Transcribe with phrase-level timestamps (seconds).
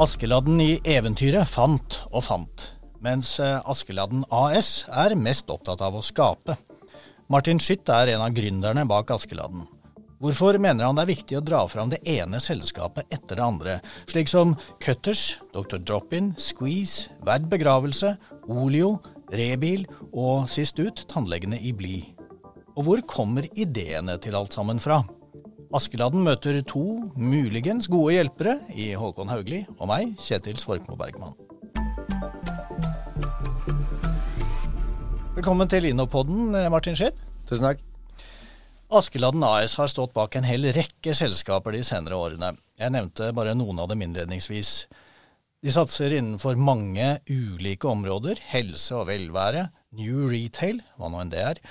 [0.00, 2.62] Askeladden i eventyret fant og fant,
[3.04, 6.56] mens eh, Askeladden AS er mest opptatt av å skape.
[7.28, 9.66] Martin Schytt er en av gründerne bak Askeladden.
[10.20, 13.76] Hvorfor mener han det er viktig å dra fram det ene selskapet etter det andre,
[14.04, 14.52] slik som
[14.84, 15.80] Cutters, Dr.
[15.80, 18.12] Drop-In, Squeeze, Verd begravelse,
[18.52, 18.98] Olio,
[19.32, 22.02] Rebil og sist ut tannlegene i Bli?
[22.76, 25.00] Og hvor kommer ideene til alt sammen fra?
[25.72, 26.84] Askeladden møter to
[27.16, 31.32] muligens gode hjelpere i Håkon Haugli og meg, Kjetil Svorkmo Bergman.
[35.38, 37.24] Velkommen til Innopodden, Martin Schitt.
[37.48, 37.89] Tusen takk.
[38.90, 42.56] Askeladden AS har stått bak en hel rekke selskaper de senere årene.
[42.74, 44.88] Jeg nevnte bare noen av dem innledningsvis.
[45.62, 48.40] De satser innenfor mange ulike områder.
[48.50, 51.62] Helse og velvære, new retail, hva nå enn det er,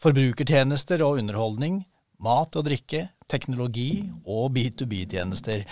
[0.00, 1.82] forbrukertjenester og underholdning,
[2.24, 5.68] mat og drikke, teknologi og B2B-tjenester.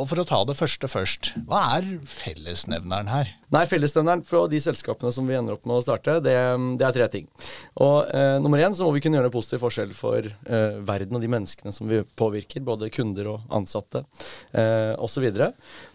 [0.00, 3.36] Og for å ta det første først, hva er fellesnevneren her?
[3.52, 6.32] Nei, Fellesnevneren fra de selskapene som vi ender opp med å starte, det,
[6.80, 7.26] det er tre ting.
[7.84, 11.18] Og eh, Nummer én så må vi kunne gjøre en positiv forskjell for eh, verden
[11.18, 12.64] og de menneskene som vi påvirker.
[12.64, 14.04] Både kunder og ansatte
[14.56, 15.26] eh, osv.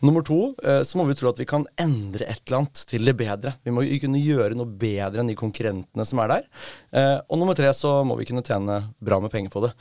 [0.06, 3.10] Nummer to eh, så må vi tro at vi kan endre et eller annet til
[3.10, 3.56] det bedre.
[3.66, 6.46] Vi må kunne gjøre noe bedre enn de konkurrentene som er der.
[6.94, 9.74] Eh, og nummer tre så må vi kunne tjene bra med penger på det.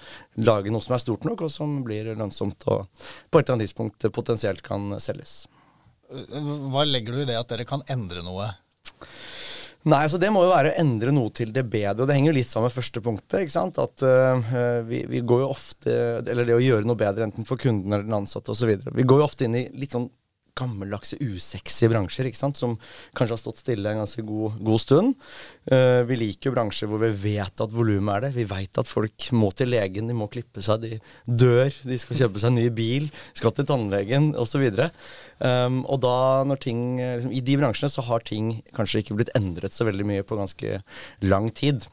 [0.48, 2.86] Lage noe som er stort nok, og som blir lønnsomt og
[3.28, 5.42] på et eller annet tidspunkt potensielt kan selges.
[6.10, 8.48] Hva legger du i det at dere kan endre noe?
[9.86, 12.02] Nei, så Det må jo være å endre noe til det bedre.
[12.02, 13.40] og Det henger jo litt sammen med første punktet.
[13.44, 13.78] ikke sant?
[13.78, 17.60] At uh, vi, vi, går jo ofte Eller det å gjøre noe bedre enten for
[17.60, 18.72] kunden eller den ansatte osv.
[18.82, 20.08] Vi går jo ofte inn i litt sånn
[20.56, 22.58] gammeldagse, usexy bransjer ikke sant?
[22.60, 22.76] som
[23.16, 25.16] kanskje har stått stille en ganske god, god stund.
[25.70, 28.32] Uh, vi liker jo bransjer hvor vi vet at volumet er det.
[28.38, 32.22] Vi vet at folk må til legen, de må klippe seg, de dør, de skal
[32.22, 34.64] kjøpe seg en ny bil, skal til tannlegen osv.
[35.40, 36.16] Um, og da,
[36.48, 40.06] når ting liksom, I de bransjene så har ting kanskje ikke blitt endret så veldig
[40.08, 40.80] mye på ganske
[41.26, 41.84] lang tid.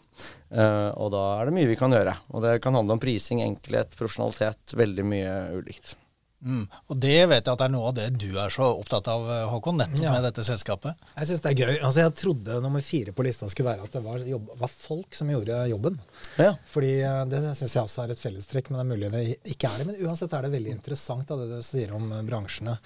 [0.53, 2.13] Uh, og da er det mye vi kan gjøre.
[2.33, 4.77] Og det kan handle om prising, enkelhet, profesjonalitet.
[4.77, 5.97] Veldig mye ulikt.
[6.43, 6.63] Mm.
[6.91, 9.79] Og det vet jeg at er noe av det du er så opptatt av, Håkon,
[9.79, 10.13] nettopp ja.
[10.15, 10.99] med dette selskapet.
[11.15, 11.73] Jeg syns det er gøy.
[11.79, 15.17] Altså, jeg trodde nummer fire på lista skulle være at det var, jobb, var folk
[15.17, 15.99] som gjorde jobben.
[16.41, 16.53] Ja.
[16.69, 19.71] Fordi eh, Det syns jeg også er et fellestrekk, men det er mulig det ikke
[19.71, 19.89] er det.
[19.89, 22.77] Men uansett er det veldig interessant da, det du sier om eh, bransjene.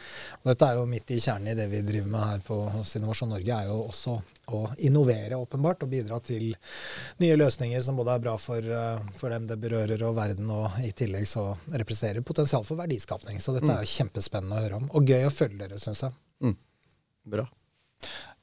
[0.41, 2.95] Og dette er jo midt i kjernen i det vi driver med her på, hos
[2.99, 4.19] Innovasjon Norge, er jo også
[4.55, 6.53] å innovere, åpenbart, og bidra til
[7.21, 10.79] nye løsninger som både er bra for, eh, for, dem det berører og verden, og
[10.83, 13.41] i tillegg så representerer potensial for verdiskapning.
[13.43, 13.75] Så dette mm.
[13.75, 16.17] er jo kjempespennende å høre om, og gøy å følge dere, syns jeg.
[16.43, 16.57] Mm.
[17.33, 17.47] Bra.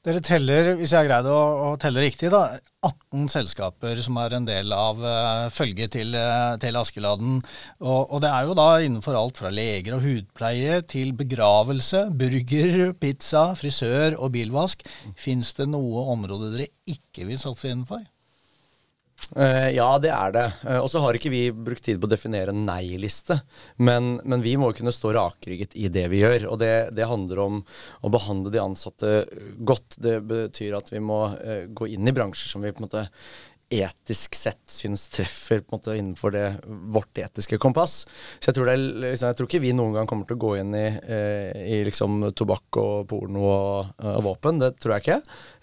[0.05, 4.35] Dere teller, hvis jeg har greid å, å, telle riktig, da, 18 selskaper som er
[4.37, 7.39] en del av uh, følget til, uh, til Askeladden.
[7.81, 12.91] Og, og, det er jo da innenfor alt fra leger og hudpleie til begravelse, burger,
[13.01, 14.85] pizza, frisør og bilvask.
[15.17, 18.05] Fins det noe område dere ikke vil satse innenfor?
[19.33, 20.45] Uh, ja, det er det.
[20.61, 23.39] Uh, og så har ikke vi brukt tid på å definere en nei-liste.
[23.81, 26.47] Men, men, vi må kunne stå rakrygget i det vi gjør.
[26.51, 27.63] Og det, det, handler om
[28.05, 29.15] å behandle de ansatte
[29.57, 29.97] godt.
[30.03, 33.07] Det betyr at vi må uh, gå inn i bransjer som vi på en måte
[33.73, 36.43] etisk sett syns treffer på en måte innenfor det,
[36.93, 38.03] vårt etiske kompass.
[38.39, 40.51] Så jeg tror, det, liksom, jeg tror, ikke vi noen gang kommer til å gå
[40.59, 44.61] inn i, eh, i liksom, tobakk og porno og, og, våpen.
[44.61, 45.17] Det tror jeg ikke.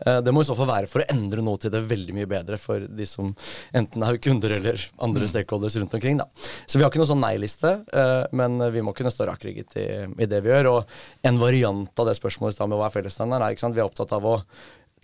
[0.07, 2.31] Eh, det må i så fall være for å endre noe til det veldig mye
[2.35, 3.31] bedre for de som
[3.71, 5.33] enten er kunder eller andre mm.
[5.37, 6.19] stakeholders rundt omkring.
[6.19, 6.29] Da.
[6.67, 9.89] Så vi har ikke noen sånn nei-liste, eh, men vi må kunne stå rakrygget i,
[10.11, 10.73] i, det vi gjør.
[10.75, 13.79] Og en variant av det spørsmålet med hva er fellesnevneren, er sant?
[13.79, 14.39] vi er opptatt av å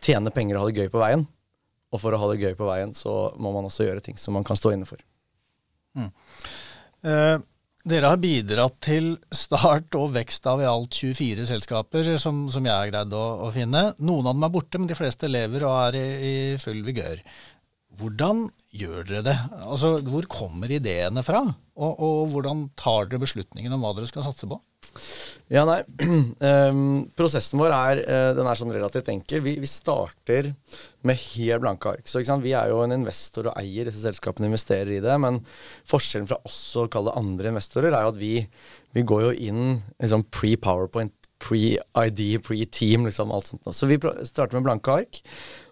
[0.03, 1.29] tjene penger og ha det gøy på veien.
[1.89, 4.37] Og for å ha det gøy på veien, så må man også gjøre ting som
[4.37, 5.01] man kan stå inne for.
[5.97, 6.11] Mm.
[7.09, 7.37] Eh,
[7.89, 12.75] dere har bidratt til start og vekst av i alt 24 selskaper, som, som jeg
[12.75, 13.93] har greid å, å, finne.
[14.03, 17.23] Noen av dem er borte, men de fleste lever og er i, i full vigør.
[17.99, 19.37] Hvordan gjør dere det?
[19.65, 21.43] Altså, Hvor kommer ideene fra?
[21.79, 24.59] Og, og hvordan tar dere beslutningen om hva dere skal satse på?
[25.49, 25.81] Ja, nei.
[26.45, 29.41] Um, prosessen vår er, uh, den er sånn relativt enkel.
[29.45, 30.51] Vi, vi starter
[31.09, 32.09] med helt blanke ark.
[32.11, 35.17] Så Vi er jo en investor og eier disse selskapene, investerer i det.
[35.23, 35.41] Men
[35.89, 38.35] forskjellen fra oss og kalle andre investorer er jo at vi,
[38.97, 39.63] vi går jo inn
[40.03, 43.69] liksom pre-powerpoint, pre-ID, pre-team, liksom alt sånt.
[43.71, 45.23] Så vi starter med blanke ark.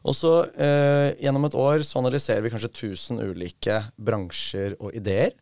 [0.07, 5.35] Og så eh, gjennom et år så analyserer vi kanskje 1000 ulike bransjer og ideer.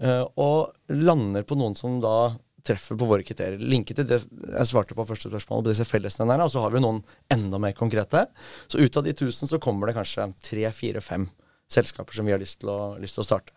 [0.00, 2.34] eh, og lander på noen som da
[2.68, 3.60] treffer på våre kriterier.
[3.60, 6.82] Linket til det jeg svarte på første spørsmål på disse fellesnevnerne, og så har vi
[6.84, 7.02] noen
[7.32, 8.26] enda mer konkrete.
[8.68, 11.28] Så ut av de 1000 så kommer det kanskje tre, fire, fem
[11.68, 13.54] selskaper som vi har lyst til å, lyst til å starte.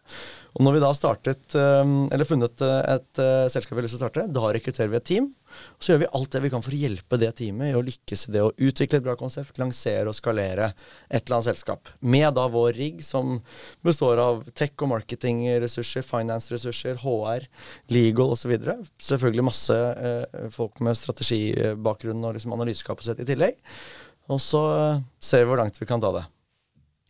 [0.55, 3.21] Og når vi da startet, eller funnet et
[3.53, 5.29] selskap vi har lyst til å starte, da rekrutterer vi et team.
[5.75, 7.83] Og så gjør vi alt det vi kan for å hjelpe det teamet i å
[7.85, 10.71] lykkes i det å utvikle et bra konsept, lansere og skalere
[11.09, 11.91] et eller annet selskap.
[11.99, 13.39] Med da vår rigg som
[13.85, 17.47] består av tech- og marketingressurser, finance-ressurser, HR,
[17.93, 18.55] legal osv.
[19.11, 23.59] Selvfølgelig masse eh, folk med strategibakgrunn og liksom analysekapasitet i tillegg.
[24.31, 26.27] Og så eh, ser vi hvor langt vi kan ta det.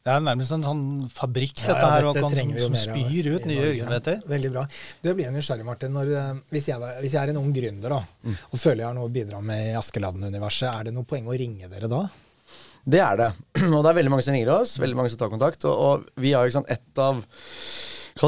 [0.01, 3.67] Det er nærmest en sånn fabrikk, dette ja, her, dette som, som spyr ut nye
[3.67, 4.23] yrkesvetter.
[4.31, 4.63] Veldig bra.
[5.05, 5.93] Du blir nysgjerrig, Martin.
[5.93, 8.39] Når, eh, hvis, jeg, hvis, jeg, er en ung gründer da, mm.
[8.49, 11.37] og føler jeg har noe å bidra med i Askeladden-universet, er det noe poeng å
[11.37, 12.01] ringe dere da?
[12.81, 13.29] Det er det.
[13.75, 15.69] Og det er veldig mange som ringer oss, veldig mange som tar kontakt.
[15.69, 17.21] Og, og vi har ikke sant, et av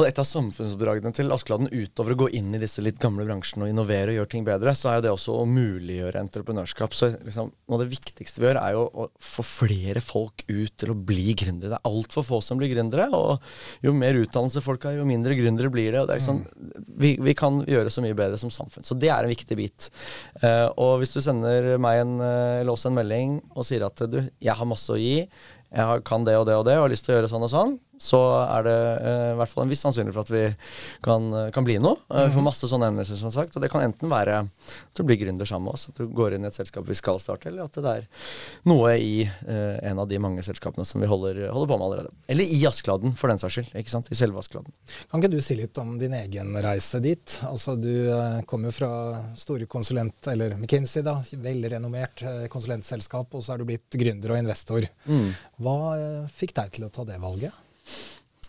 [0.04, 3.72] et av samfunnsoppdragene til Askeladden utover å gå inn i disse litt gamle bransjene og
[3.72, 6.96] innovere og gjøre ting bedre, så er jo det også å muliggjøre entreprenørskap.
[6.96, 10.74] Så liksom, noe av det viktigste vi gjør, er jo å få flere folk ut
[10.80, 11.74] til å bli gründere.
[11.74, 15.36] Det er altfor få som blir gründere, og jo mer utdannelse folk har, jo mindre
[15.38, 16.04] gründere blir det.
[16.04, 16.44] og det liksom,
[17.00, 18.86] vi, vi, kan gjøre så mye bedre som samfunn.
[18.86, 19.90] Så det er en viktig bit.
[20.42, 24.06] Uh, og hvis du sender meg en, uh, eller oss en melding og sier at
[24.10, 25.24] du, jeg har masse å gi,
[25.74, 27.50] jeg kan det og det og det og har lyst til å gjøre sånn og
[27.50, 30.44] sånn, så er det uh, i hvert fall en viss sannsynlighet for at vi
[31.04, 32.00] kan, uh, kan bli noe.
[32.10, 32.48] Uh, vi får mhm.
[32.48, 33.54] masse sånne henvendelser, som sagt.
[33.56, 36.36] Og det kan enten være at du blir gründer sammen med oss, at du går
[36.36, 38.06] inn i et selskap vi skal starte, eller at det er
[38.68, 42.12] noe i en av de mange selskapene som vi holder, holder, på med allerede.
[42.30, 43.72] Eller i Askeladden, for den saks skyld.
[43.78, 44.10] ikke sant?
[44.12, 44.74] I selve Askeladden.
[45.10, 47.38] Kan ikke du si litt om din egen reise dit?
[47.48, 47.90] Altså, Du
[48.46, 48.90] kommer jo fra
[49.38, 54.40] store konsulent, eller McKinsey, da, veldig renommert konsulentselskap, og så er du blitt gründer og
[54.40, 54.86] investor.
[55.08, 55.30] Mm.
[55.64, 55.78] Hva
[56.32, 57.63] fikk deg til å ta det valget?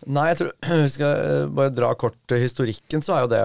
[0.05, 0.51] Nei, jeg tror
[0.85, 3.43] vi skal eh, bare dra kort historikken, så er jo det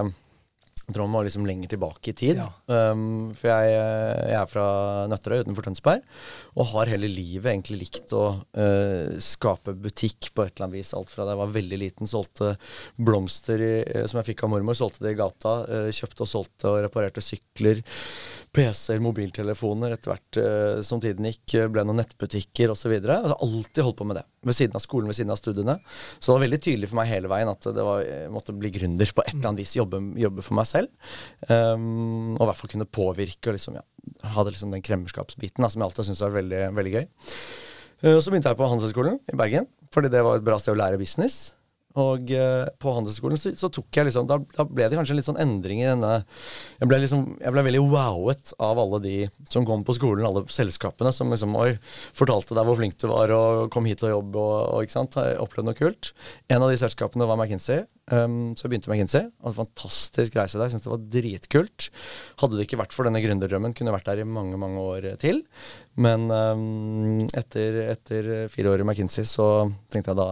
[0.98, 2.40] man må liksom lenger tilbake i tid.
[2.40, 2.48] Ja.
[2.66, 4.66] Um, for jeg, eh, jeg, er fra
[5.10, 6.04] Nøtterøy utenfor Tønsberg,
[6.56, 10.94] og har hele livet egentlig likt å uh, skape butikk på et eller annet vis.
[10.96, 12.54] Alt fra da jeg var veldig liten, solgte
[12.98, 13.72] blomster i,
[14.10, 15.56] som jeg fikk av mormor, solgte det i gata.
[15.70, 17.84] Uh, kjøpte og solgte og reparerte sykler.
[18.50, 19.94] PC-er, mobiltelefoner.
[19.94, 22.96] Etter hvert uh, som tiden gikk, eh, ble noen nettbutikker osv.
[22.98, 24.24] Altså, alltid holdt på med det.
[24.46, 25.76] Ved siden av skolen, ved siden av studiene.
[26.18, 28.02] Så det var veldig tydelig for meg hele veien at det var,
[28.32, 29.76] måtte bli gründer på et eller annet vis.
[29.78, 30.79] Jobbe, jobbe for meg selv.
[31.48, 33.84] Um, og i hvert fall kunne påvirke og liksom, ja,
[34.36, 37.06] hadde liksom den kremmerskapsbiten som jeg alltid syntes var veldig, veldig gøy.
[38.00, 40.80] Uh, så begynte jeg på Handelshøyskolen i Bergen, fordi det var et bra sted å
[40.80, 41.50] lære business.
[41.98, 45.18] Og uh, på Handelshøyskolen så, så, tok jeg liksom da, da, ble det kanskje en
[45.18, 46.12] litt sånn endring i denne
[46.78, 49.14] Jeg ble liksom, jeg ble veldig wowet av alle de
[49.50, 51.72] som kom på skolen, alle selskapene som liksom Oi,
[52.14, 55.18] fortalte deg hvor flink du var og kom hit og jobb og, og ikke sant,
[55.18, 56.12] opplevde noe kult.
[56.46, 57.82] En av de selskapene var McKinsey.
[58.10, 59.28] Um, så jeg begynte med McKinsey.
[59.30, 60.72] Hadde en fantastisk reise der.
[60.72, 61.86] Syntes det var dritkult.
[62.42, 65.06] Hadde det ikke vært for denne gründerdrømmen, kunne jeg vært der i mange mange år
[65.22, 65.44] til.
[66.00, 69.46] Men um, etter, etter, fire år i McKinsey så
[69.92, 70.28] tenkte jeg da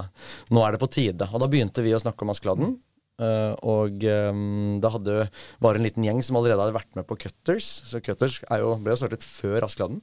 [0.54, 1.30] nå er det på tide.
[1.30, 2.76] Og da begynte vi å snakke om Askeladden.
[3.18, 5.14] Uh, og um, da hadde,
[5.58, 7.66] var en liten gjeng som allerede hadde vært med på Cutters.
[7.90, 10.00] Så Cutters jo, ble jo startet før Askeladden.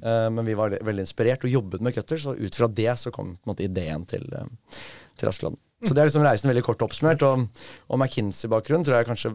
[0.00, 3.12] Uh, men vi var veldig inspirert og jobbet med Cutters, og ut fra det så
[3.14, 4.80] kom måte ideen til, uh,
[5.20, 5.60] til Askeladden.
[5.84, 7.22] Så det er liksom reisen veldig kort oppsummert.
[7.28, 7.46] Og,
[7.88, 9.32] og McKinsey-bakgrunnen tror jeg kanskje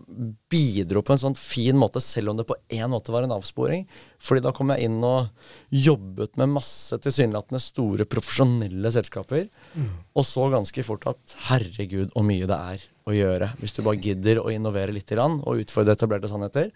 [0.52, 3.86] bidro på en sånn fin måte, selv om det på en måte var en avsporing.
[4.20, 5.30] Fordi da kom jeg inn og
[5.74, 9.48] jobbet med masse tilsynelatende store profesjonelle selskaper.
[9.76, 9.92] Mm.
[10.18, 13.52] Og så ganske fort at herregud, hvor mye det er å gjøre.
[13.60, 16.70] Hvis du bare gidder å innovere litt og utfordre etablerte sannheter.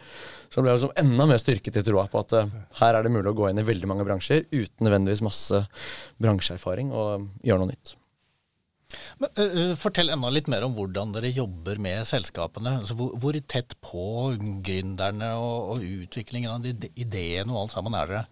[0.50, 3.14] Så ble jeg liksom enda mer styrket i troa på at uh, her er det
[3.14, 5.66] mulig å gå inn i veldig mange bransjer uten nødvendigvis masse
[6.24, 7.98] bransjeerfaring og gjøre noe nytt.
[9.22, 12.78] Men, uh, fortell enda litt mer om hvordan dere jobber med selskapene.
[12.82, 14.06] Altså, hvor, hvor, tett på
[14.66, 18.26] gründerne og, og, utviklingen av de ideene og alt sammen er dere?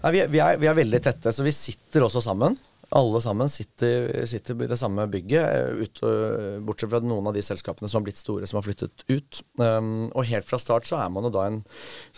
[0.00, 2.56] Nei, vi, vi, er, vi, er, veldig tette, så vi sitter også sammen.
[2.98, 6.00] Alle sammen sitter, sitter i det samme bygget, eh, ut,
[6.66, 9.42] bortsett fra noen av de selskapene som har blitt store, som har flyttet ut.
[9.62, 11.60] Um, og helt fra start så er man jo da en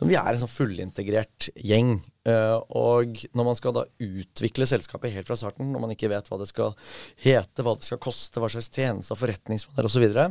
[0.00, 1.98] Vi er en sånn fullintegrert gjeng.
[2.24, 6.30] Uh, og når man skal da utvikle selskapet helt fra starten, når man ikke vet
[6.30, 6.72] hva det skal
[7.20, 10.30] hete, hva det skal koste, hva slags tjenester, forretningsmodell osv., så, videre,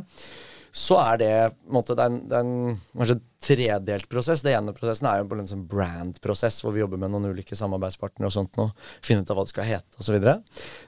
[0.72, 1.32] så er det
[1.68, 4.40] måte, det er en, en tredelt prosess.
[4.44, 8.30] Det ene prosessen er jo en sånn brand-prosess, hvor vi jobber med noen ulike samarbeidspartnere
[8.30, 8.72] og sånt noe.
[9.04, 10.16] Finne ut av hva det skal hete osv.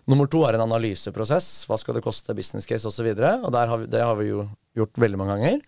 [0.09, 1.51] Nummer to er en analyseprosess.
[1.69, 3.11] Hva skal det koste, business case osv.
[3.13, 4.47] Og, så og har vi, det har vi jo
[4.79, 5.65] gjort veldig mange ganger.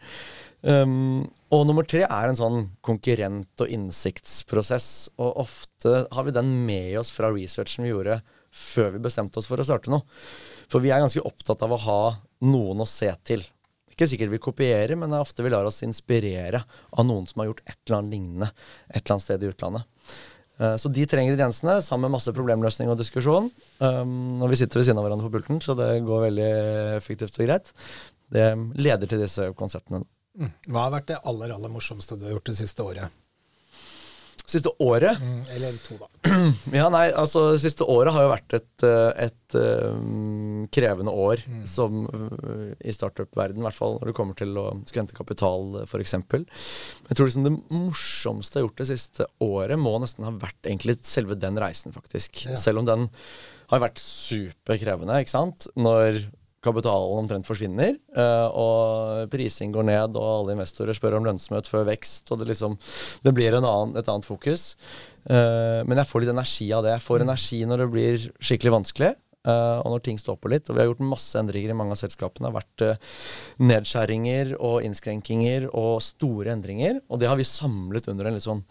[0.66, 4.88] Um, og nummer tre er en sånn konkurrent- og innsiktsprosess.
[5.20, 8.22] Og ofte har vi den med oss fra researchen vi gjorde
[8.56, 10.06] før vi bestemte oss for å starte noe.
[10.72, 12.00] For vi er ganske opptatt av å ha
[12.48, 13.44] noen å se til.
[13.96, 16.60] Ikke sikkert vi kopierer, men det er ofte vi lar oss inspirere
[16.92, 18.48] av noen som har gjort et eller annet lignende
[18.90, 19.86] et eller annet sted i utlandet.
[20.60, 23.50] Uh, så de trenger ingrediensene, sammen med masse problemløsning og diskusjon
[23.84, 26.50] um, Når vi sitter ved siden av hverandre på pulten, så det går veldig
[26.96, 27.72] effektivt og greit.
[28.32, 30.04] Det leder til disse konseptene.
[30.36, 30.52] Mm.
[30.68, 33.12] Hva har vært det aller, aller morsomste du har gjort det siste året?
[34.46, 35.18] Siste året?
[35.18, 36.08] Mm, eller to, da.
[36.78, 41.64] Ja, nei, altså siste året har jo vært et, eh, et um, krevende år mm.
[41.70, 45.82] som uh, i startup-verden, i hvert fall når det kommer til å skulle hente kapital,
[45.82, 46.14] f.eks.
[46.14, 50.62] Jeg tror liksom det morsomste jeg har gjort det siste året, må nesten ha vært
[50.62, 52.46] egentlig selve den reisen, faktisk.
[52.46, 52.58] Ja.
[52.60, 53.10] Selv om den
[53.72, 55.66] har vært superkrevende, ikke sant.
[55.74, 56.22] Når
[56.66, 61.86] kapitalen omtrent forsvinner, uh, og prising går ned, og alle investorer spør om lønnsomhet før
[61.88, 62.76] vekst, og det liksom
[63.24, 64.74] Det blir annen, et annet fokus.
[65.28, 66.96] Uh, men jeg får litt energi av det.
[66.96, 69.14] Jeg får energi når det blir skikkelig vanskelig.
[69.46, 70.68] Uh, og når ting står på litt.
[70.68, 72.46] Og vi har gjort masse endringer i mange av selskapene.
[72.46, 73.08] Det har vært
[73.62, 77.00] nedskjæringer og innskrenkinger og store endringer.
[77.10, 78.64] Og det har vi samlet under en litt sånn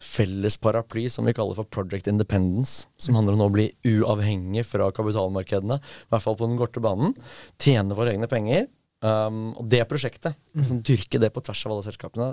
[0.00, 4.88] felles paraply som vi kaller for Project Independence, som handler om å bli uavhengig fra
[4.96, 7.16] kapitalmarkedene, i hvert fall på den korte banen.
[7.60, 8.68] Tjene våre egne penger.
[9.00, 10.64] Um, og det prosjektet, mm.
[10.68, 12.26] som dyrker det på tvers av alle selskapene,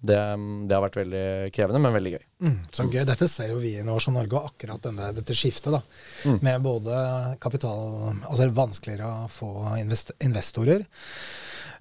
[0.00, 0.16] det,
[0.64, 2.22] det har vært veldig krevende, men veldig gøy.
[2.46, 3.02] Mm, så gøy.
[3.08, 5.76] Dette ser jo vi i Innovasjon Norge, og akkurat denne, dette skiftet.
[5.76, 5.82] da,
[6.24, 6.38] mm.
[6.46, 7.02] Med både
[7.42, 10.86] kapital Altså vanskeligere å få invest, investorer.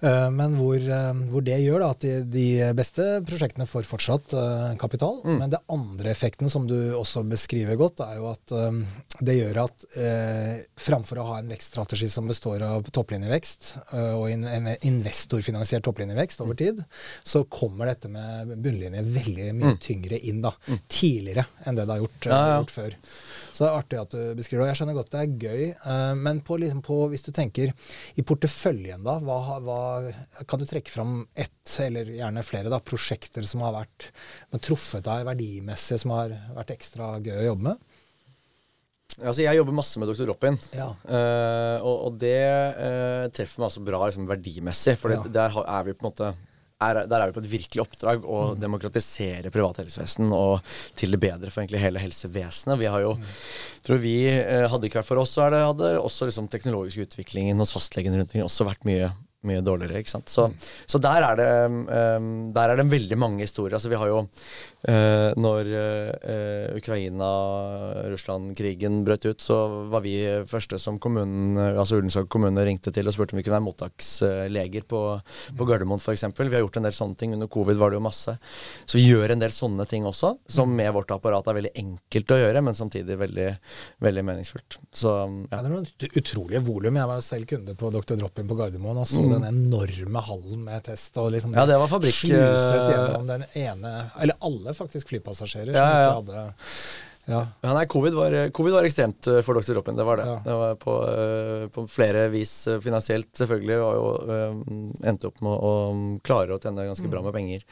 [0.05, 2.45] Eh, men hvor, eh, hvor, det gjør da, at de, de,
[2.77, 5.21] beste prosjektene får fortsatt uh, kapital.
[5.25, 5.37] Mm.
[5.41, 8.53] Men det andre effekten, som du også beskriver godt, er jo at
[9.25, 13.71] det gjør at uh, framfor å ha en vekststrategi som består av topplinjevekst
[14.15, 14.43] og in
[14.85, 16.59] investorfinansiert topplinjevekst over mm.
[16.59, 16.81] tid,
[17.23, 19.81] så kommer dette med bunnlinje veldig mye mm.
[19.81, 20.81] tyngre inn da, mm.
[20.91, 22.59] tidligere enn det det har gjort, ja, ja.
[22.59, 22.97] gjort før.
[23.55, 24.71] Så det er artig at du beskriver det.
[24.73, 25.61] Jeg skjønner godt det er gøy.
[26.19, 27.71] Men på, liksom på, hvis du tenker
[28.19, 29.79] i porteføljen, da, hva, hva,
[30.47, 34.09] kan du trekke fram ett, eller gjerne flere, da, prosjekter som har vært
[34.59, 38.01] truffet deg verdimessig, som har vært ekstra gøy å jobbe med?
[39.21, 40.25] Altså, jeg jobber masse med Dr.
[40.27, 40.89] Robin, ja.
[41.07, 42.41] uh, og, og, det
[42.75, 44.97] uh, treffer meg altså bra liksom, verdimessig.
[44.99, 45.21] For ja.
[45.37, 46.33] der er vi på en måte
[46.83, 48.57] er, der er vi på et virkelig oppdrag å mm.
[48.59, 50.59] demokratisere privat helsevesen og
[50.99, 52.75] til det bedre for egentlig hele helsevesenet.
[52.81, 53.29] Vi har jo, mm.
[53.87, 57.05] tror vi, uh, Hadde ikke vært for oss, så er det, hadde også liksom teknologisk
[57.07, 59.13] utviklingen hos fastlegene rundt omkring også vært mye
[59.47, 59.99] mye dårligere.
[60.01, 60.29] ikke sant?
[60.31, 60.55] Så, mm.
[60.91, 61.49] så der, er det,
[62.19, 63.75] um, der er det veldig mange historier.
[63.77, 69.57] Altså Vi har jo uh, Når uh, Ukraina-Russland-krigen brøt ut, så
[69.91, 70.15] var vi
[70.49, 74.83] første som kommunen, altså Ullensvåg kommune ringte til og spurte om vi kunne være mottaksleger
[74.89, 74.99] på,
[75.57, 75.69] på mm.
[75.69, 76.23] Gardermoen f.eks.
[76.37, 77.29] Vi har gjort en del sånne ting.
[77.35, 78.31] Under covid var det jo masse.
[78.85, 80.75] Så vi gjør en del sånne ting også, som mm.
[80.81, 83.49] med vårt apparat er veldig enkelt å gjøre, men samtidig veldig,
[84.05, 84.71] veldig meningsfullt.
[84.91, 85.25] Så, ja.
[85.51, 85.89] ja det er noen
[86.21, 86.95] utrolige volum.
[87.01, 88.15] Jeg var selv kunde på Dr.
[88.19, 91.17] Drop-in på Gardermoen og så mm den enorme hallen med test.
[91.21, 92.21] Og liksom ja, det var fabrikk.
[92.25, 96.47] Sluset eh, gjennom den ene Eller alle faktisk flypassasjerer ja, som ikke hadde
[97.25, 97.39] ja.
[97.61, 97.71] ja.
[97.73, 99.73] nei, covid var, COVID var, ekstremt eh, for Dr.
[99.79, 100.27] Robin, det var det.
[100.29, 100.35] Ja.
[100.45, 100.93] Det var på,
[101.73, 103.79] på, flere vis finansielt, selvfølgelig.
[103.81, 104.59] Uh,
[105.09, 105.71] endte opp med å
[106.25, 107.29] klare å tjene ganske bra mm.
[107.29, 107.65] med penger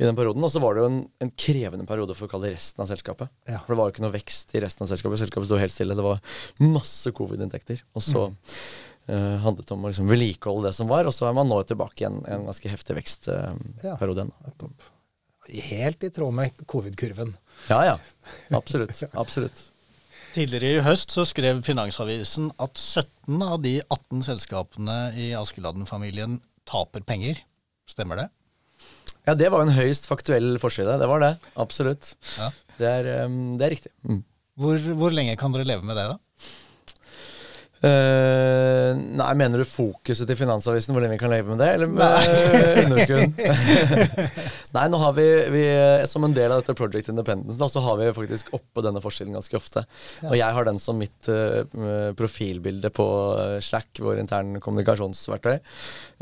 [0.00, 0.44] i den perioden.
[0.48, 2.90] Og så var det jo en, en, krevende periode for å kalle det resten av
[2.90, 3.32] selskapet.
[3.44, 3.60] Ja.
[3.66, 5.20] For det var jo ikke noe vekst i resten av selskapet.
[5.26, 5.98] Selskapet sto helt stille.
[5.98, 6.24] Det var
[6.64, 7.84] masse covid-inntekter.
[7.96, 8.38] Og så mm.
[9.06, 12.02] Uh, handlet om å liksom vedlikeholde det som var, og så er man nå tilbake
[12.02, 14.92] i en, en ganske heftig vekstperiode uh, ja,
[15.68, 17.30] Helt i tråd med covid-kurven.
[17.70, 17.96] Ja, ja.
[18.58, 18.98] Absolutt.
[19.14, 19.60] Absolutt.
[20.34, 27.06] Tidligere i høst så skrev Finansavisen at 17 av de 18 selskapene i Askeladden-familien taper
[27.06, 27.38] penger.
[27.88, 28.26] Stemmer det?
[29.26, 30.98] Ja, det var en høyst faktuell forside.
[31.00, 31.32] Det var det.
[31.58, 32.12] Absolutt.
[32.36, 32.50] Ja.
[32.76, 33.94] Det, er, um, det, er, riktig.
[34.06, 34.20] Mm.
[34.60, 36.18] Hvor, hvor lenge kan dere leve med det, da?
[37.84, 41.68] Uh, nei, Mener du fokuset til Finansavisen, hvor lenge vi kan leve med det?
[41.76, 42.06] Eller med
[42.84, 43.36] underskudd?
[44.76, 45.64] nei, nå har vi, vi,
[46.08, 49.36] som en del av dette Project Independence, da, så har vi faktisk oppe denne forskjellen
[49.36, 49.84] ganske ofte.
[50.22, 50.30] Ja.
[50.30, 51.62] Og jeg har den som mitt uh,
[52.16, 53.06] profilbilde på
[53.64, 55.56] Slack, vår interne kommunikasjonsverktøy.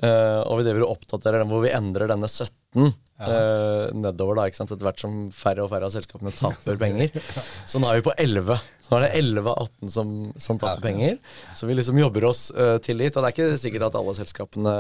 [0.03, 3.91] Uh, og vi driver og oppdaterer den hvor vi endrer denne 17 ja.
[3.95, 4.73] nedover, da, ikke sant?
[4.75, 7.15] etter hvert som færre og færre av selskapene taper penger.
[7.71, 10.59] Så nå er vi på 11 så nå er det 11 av 18 som, som
[10.61, 11.15] taper penger.
[11.57, 13.15] Så vi liksom jobber oss uh, til dit.
[13.17, 14.75] Og det er ikke sikkert at alle selskapene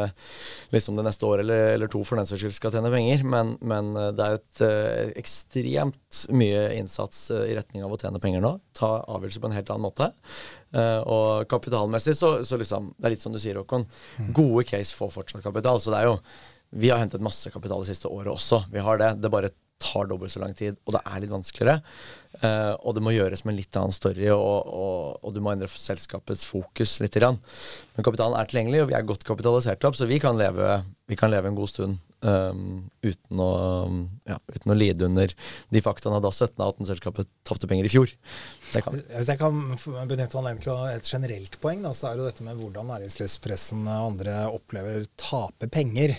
[0.75, 3.55] liksom det neste år eller, eller to for den saks skyld skal tjene penger, men,
[3.65, 8.45] men uh, det er et uh, ekstremt mye innsats i retning av å tjene penger
[8.45, 8.53] nå.
[8.77, 10.11] Ta avgjørelser på en helt annen måte.
[11.11, 13.87] og kapitalmessig så, så, liksom Det er litt som du sier, Håkon.
[14.19, 14.29] Mm.
[14.37, 15.81] Gode case får fortsatt kapital.
[15.81, 16.19] Så det er jo
[16.75, 18.65] Vi har hentet masse kapital det siste året også.
[18.73, 19.13] Vi har det.
[19.23, 19.53] Det bare
[19.83, 21.83] tar dobbelt så lang tid, og det er litt vanskeligere.
[22.41, 25.53] Uh, og det må gjøres med en litt annen story, og, og, og du må
[25.53, 27.19] endre selskapets fokus litt.
[27.21, 30.79] Men kapitalen er tilgjengelig, og vi er godt kapitalisert opp, så vi kan leve,
[31.11, 33.51] vi kan leve en god stund um, uten, å,
[34.29, 35.35] ja, uten, å, lide under
[35.71, 38.15] de faktaene da 17-18-selskapet tapte penger i fjor.
[38.75, 39.61] Hvis jeg kan
[40.09, 44.09] benytte anledningen til et generelt poeng, da, så er det dette med hvordan næringslivspressen og
[44.15, 46.17] andre opplever tape penger.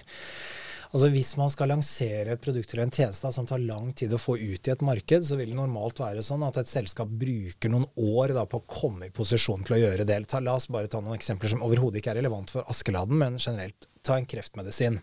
[0.95, 4.19] Altså Hvis man skal lansere et produkt eller en tjeneste som tar lang tid å
[4.21, 7.73] få ut i et marked, så vil det normalt være sånn at et selskap bruker
[7.73, 10.21] noen år da, på å komme i posisjon til å gjøre det.
[10.39, 13.89] La oss bare ta noen eksempler som overhodet ikke er relevant for Askeladden, men generelt
[14.05, 14.99] ta en kreftmedisin.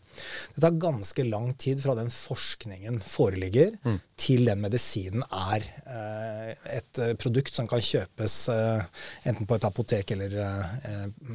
[0.54, 3.98] Det tar ganske lang tid fra den forskningen foreligger, mm.
[4.16, 8.84] til den medisinen er eh, et eh, produkt som kan kjøpes eh,
[9.28, 10.36] enten på et apotek eller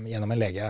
[0.08, 0.70] gjennom en lege.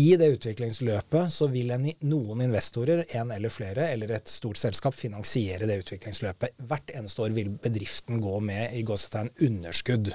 [0.00, 4.96] I det utviklingsløpet så vil en, noen investorer, en eller flere, eller et stort selskap,
[4.96, 6.56] finansiere det utviklingsløpet.
[6.68, 10.12] Hvert eneste år vil bedriften gå med i gåsetegn underskudd.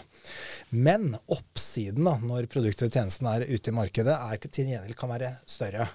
[0.70, 5.12] Men oppsiden da, når produktet og tjenesten er ute i markedet, er til gjengjeld kan
[5.14, 5.88] være større.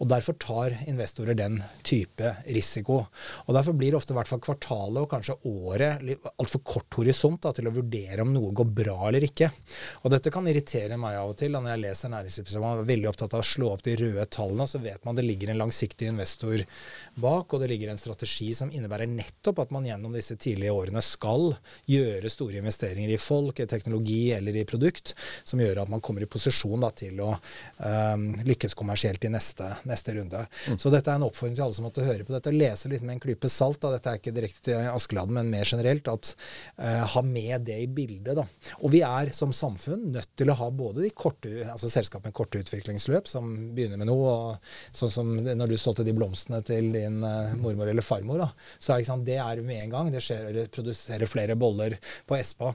[0.00, 3.02] Og Derfor tar investorer den type risiko.
[3.46, 6.02] Og Derfor blir ofte hvert fall kvartalet og kanskje året
[6.36, 9.50] altfor kort horisont da, til å vurdere om noe går bra eller ikke.
[10.02, 11.54] Og Dette kan irritere meg av og til.
[11.56, 14.80] Når jeg leser næringslivsprogrammet, er veldig opptatt av å slå opp de røde tallene, så
[14.82, 16.64] vet man det ligger en langsiktig investor
[17.22, 21.02] bak, og det ligger en strategi som innebærer nettopp at man gjennom disse tidlige årene
[21.04, 21.52] skal
[21.90, 25.14] gjøre store investeringer i folk, i teknologi eller i produkt,
[25.44, 29.51] som gjør at man kommer i posisjon da, til å øh, lykkes kommersielt i neste
[29.52, 30.46] neste, neste runde.
[30.68, 30.78] Mm.
[30.78, 32.52] Så dette er en oppfordring til alle som måtte høre på dette.
[32.54, 33.80] Lese litt med en klype salt.
[33.82, 33.92] Da.
[33.94, 36.08] Dette er ikke direkte til Askeladden, men mer generelt.
[36.08, 36.34] At
[36.78, 38.34] uh, Ha med det i bildet.
[38.38, 38.46] Da.
[38.80, 42.34] Og vi er som samfunn nødt til å ha både de korte, altså selskap med
[42.36, 46.92] korte utviklingsløp, som begynner med noe, og sånn som når du solgte de blomstene til
[46.94, 50.12] din uh, mormor eller farmor, da, så er sant, det er med en gang.
[50.14, 52.72] Det skjer, produserer flere boller på Espa.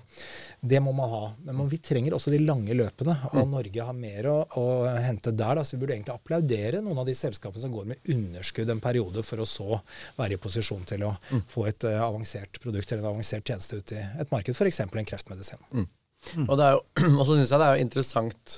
[0.61, 1.23] Det må man ha.
[1.49, 3.55] Men vi trenger også de lange løpene, og mm.
[3.57, 4.67] Norge har mer å, å
[5.01, 5.57] hente der.
[5.57, 8.69] Da, så vi burde egentlig applaudere vurdere noen av de selskapene som går med underskudd
[8.69, 9.79] en periode, for å så
[10.17, 11.45] være i posisjon til å mm.
[11.49, 14.81] få et uh, avansert produkt eller en avansert tjeneste ut i et marked, f.eks.
[14.83, 15.63] en kreftmedisin.
[15.71, 15.87] Mm.
[16.33, 16.47] Mm.
[16.49, 16.59] Og,
[17.19, 18.55] og så syns jeg det er jo interessant,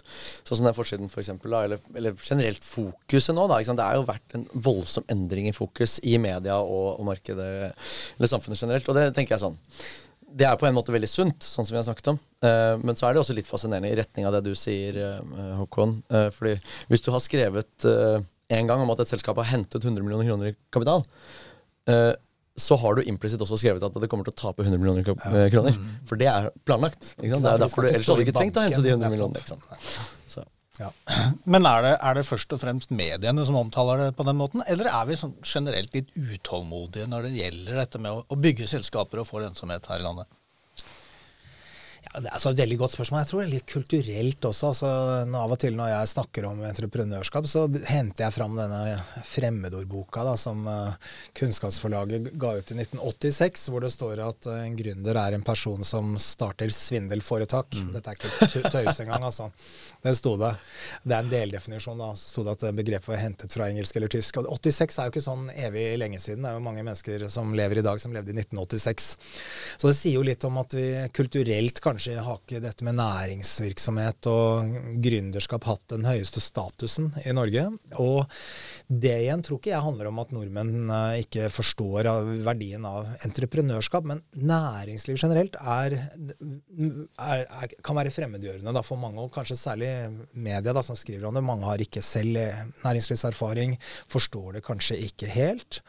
[0.47, 3.47] sånn som den forsiden for eller, eller, generelt fokuset nå.
[3.51, 7.49] Da, det er jo vært en voldsom endring i fokus i media og, og markedet,
[8.17, 8.89] eller samfunnet generelt.
[8.89, 9.59] Og det tenker jeg sånn
[10.35, 12.19] det er på en måte veldig sunt, sånn som vi har snakket om.
[12.43, 15.55] Uh, men så er det også litt fascinerende i retning av det du sier, uh,
[15.59, 15.99] Håkon.
[16.11, 16.55] Uh, fordi
[16.91, 17.89] hvis du har skrevet
[18.49, 21.03] en gang om at et selskap har hentet 100 millioner kroner i kapital,
[22.59, 25.77] så har du implisitt også skrevet at det kommer til å tape 100 millioner kroner.
[25.77, 25.91] Mm.
[26.09, 27.13] For det er planlagt.
[27.21, 29.41] Det er derfor du, ellers hadde ikke trengt å hente de 100 millionene.
[29.41, 30.49] Ikke sant?
[30.79, 30.89] Ja.
[31.51, 34.63] Men er det, er det, først og fremst mediene som omtaler det på den måten,
[34.71, 38.69] eller er vi sånn generelt litt utålmodige når det gjelder dette med å, å bygge
[38.71, 40.29] selskaper og få lønnsomhet her i landet?
[42.09, 43.19] Ja, det er så et veldig godt spørsmål.
[43.21, 44.69] Jeg tror det er litt kulturelt også.
[44.71, 44.87] Altså,
[45.37, 48.95] av og til når jeg snakker om entreprenørskap, så henter jeg fram denne
[49.29, 50.95] fremmedordboka da, som uh,
[51.37, 55.85] Kunnskapsforlaget ga ut i 1986, hvor det står at uh, en gründer er en person
[55.85, 57.77] som starter svindelforetak.
[57.77, 57.91] Mm.
[57.93, 59.51] Dette er ikke tøys engang, altså.
[60.01, 60.55] Det sto det.
[61.05, 62.01] Det er en deldefinisjon.
[62.01, 64.41] da, Så sto det at begrepet var hentet fra engelsk eller tysk.
[64.41, 66.41] Og 86 er jo ikke sånn evig lenge siden.
[66.41, 69.13] Det er jo mange mennesker som lever i dag, som levde i 1986.
[69.77, 72.95] Så det sier jo litt om at vi kulturelt kanskje kanskje har ikke dette med
[72.95, 77.65] næringsvirksomhet og gründerskap hatt den høyeste statusen i Norge.
[77.99, 78.23] Og
[78.87, 82.07] det igjen tror ikke jeg handler om at nordmenn eh, ikke forstår
[82.45, 89.19] verdien av entreprenørskap, men næringsliv generelt er, er, er, kan være fremmedgjørende da, for mange,
[89.19, 89.91] og kanskje særlig
[90.31, 91.43] media da, som skriver om det.
[91.43, 92.39] Mange har ikke selv
[92.85, 93.75] næringslivserfaring,
[94.07, 95.81] forstår det kanskje ikke helt.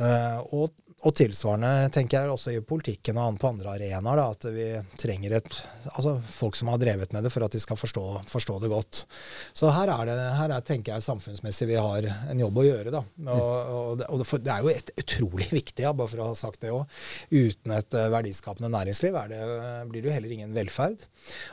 [0.00, 4.66] Uh, og og tilsvarende tenker jeg også i politikken og på andre arenaer at vi
[5.00, 5.48] trenger et,
[5.96, 9.00] altså folk som har drevet med det for at de skal forstå, forstå det godt.
[9.50, 12.94] Så her, er det, her er, tenker jeg samfunnsmessig vi har en jobb å gjøre.
[12.94, 13.02] Da.
[13.34, 16.38] Og, og, det, og det, er jo et, utrolig viktig, ja, bare for å ha
[16.38, 16.86] sagt det òg.
[17.34, 19.42] Uten et eh, verdiskapende næringsliv det,
[19.90, 21.02] blir det jo heller ingen velferd.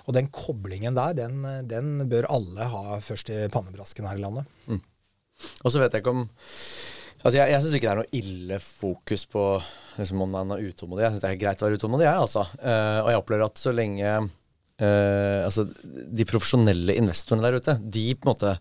[0.05, 4.57] Og den koblingen der, den, den bør alle ha først i pannebrasken her i landet.
[4.69, 4.83] Mm.
[5.63, 6.25] Og så vet jeg ikke om
[7.19, 9.45] Altså, jeg jeg syns ikke det er noe ille fokus på
[9.99, 11.03] liksom, om man er utålmodig.
[11.03, 12.45] Jeg syns det er greit å være utålmodig, jeg, altså.
[12.61, 18.05] Uh, og jeg opplever at så lenge uh, Altså, de profesjonelle investorene der ute, de
[18.15, 18.53] på en måte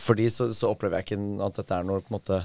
[0.00, 2.40] fordi så, så, opplever jeg ikke at dette er noe, måte,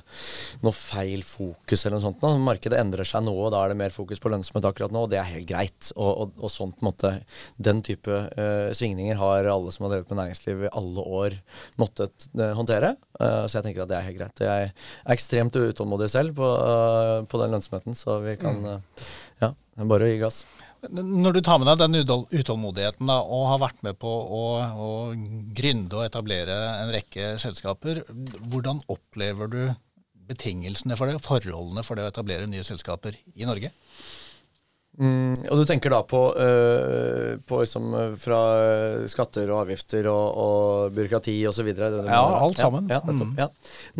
[0.63, 2.23] noe feil fokus eller noe sånt.
[2.23, 2.31] Nå.
[2.45, 5.11] Markedet endrer seg nå, og da er det mer fokus på lønnsomhet akkurat nå, og
[5.11, 5.91] det er helt greit.
[5.97, 7.13] Og, og, og sånt, måte,
[7.61, 11.37] Den type uh, svingninger har alle som har drevet med næringsliv i alle år
[11.81, 12.95] måttet uh, håndtere.
[13.19, 14.43] Uh, så jeg tenker at det er helt greit.
[14.47, 16.49] Jeg er ekstremt utålmodig selv på,
[17.27, 19.07] på den lønnsomheten, så vi kan mm.
[19.43, 20.43] ja, bare gi gass.
[20.89, 24.89] Når du tar med deg den utålmodigheten da, og har vært med på å, å
[25.53, 28.01] gründe og etablere en rekke selskaper,
[28.49, 29.61] hvordan opplever du
[30.31, 33.69] betingelsene for det, forholdene for det å etablere nye selskaper i Norge?
[34.97, 38.41] Mm, og du tenker da på, øh, på liksom øh, fra
[39.09, 41.71] skatter og avgifter og, og byråkrati osv.?
[41.77, 42.89] Ja, alt sammen.
[42.91, 43.33] Ja, ja, mm.
[43.39, 43.47] ja.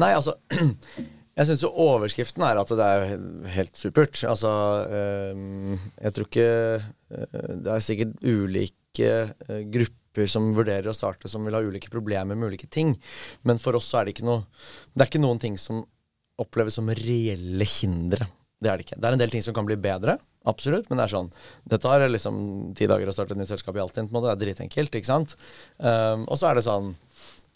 [0.01, 0.35] Nei, altså
[1.39, 3.11] Jeg syns jo overskriften er at det er
[3.55, 4.19] helt supert.
[4.27, 4.51] Altså,
[4.91, 9.11] øh, jeg tror ikke øh, Det er sikkert ulike
[9.47, 12.97] øh, grupper som vurderer å starte, som vil ha ulike problemer med ulike ting.
[13.47, 14.43] Men for oss så er det ikke noe
[14.91, 15.85] Det er ikke noen ting som
[16.41, 18.27] oppleves som reelle hindre.
[18.61, 18.99] Det er det ikke.
[18.99, 20.17] Det er en del ting som kan bli bedre,
[20.49, 21.29] absolutt, men det er sånn
[21.69, 22.35] Det tar liksom
[22.77, 24.09] ti dager å starte et nytt selskap i Altinn.
[24.11, 25.37] Det er dritenkelt, ikke sant.
[25.77, 26.91] Um, og så er det sånn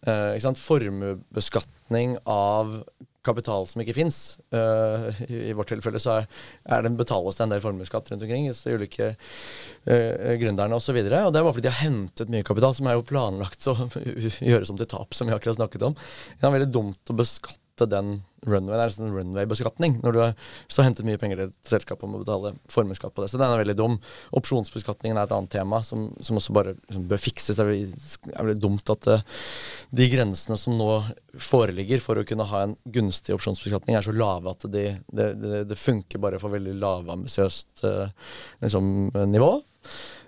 [0.07, 0.63] uh, ikke sant?
[0.63, 2.79] Formuebeskatning av
[3.25, 4.19] kapital som ikke fins.
[4.53, 6.29] Uh, I vårt tilfelle så er,
[6.77, 10.95] er det betales det en del formuesskatt rundt omkring hos ulike uh, gründerne osv.
[10.95, 13.05] Og, så og det er bare fordi de har hentet mye kapital, som er jo
[13.09, 13.77] planlagt å
[14.51, 15.99] gjøres om til tap, som vi akkurat snakket om.
[16.39, 18.77] Det er veldig dumt å beskatte den runway.
[18.77, 22.21] Det er en runway-beskatning når du har hentet mye penger til et selskap og må
[22.21, 23.29] betale formuesskatt på det.
[23.31, 23.97] Så den er veldig dum.
[24.37, 27.59] Opsjonsbeskatningen er et annet tema som, som også bare liksom, bør fikses.
[27.59, 29.45] Det er veldig dumt at uh,
[29.95, 30.89] de grensene som nå
[31.41, 35.63] foreligger for å kunne ha en gunstig opsjonsbeskatning, er så lave at de, det, det,
[35.69, 38.05] det funker bare for veldig lavambisiøst uh,
[38.63, 39.55] liksom, nivå.